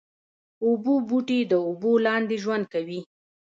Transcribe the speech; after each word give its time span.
اوبو 0.65 0.93
بوټي 1.07 1.39
د 1.51 1.53
اوبو 1.67 1.91
لاندې 2.05 2.35
ژوند 2.43 2.65
کوي 2.73 2.99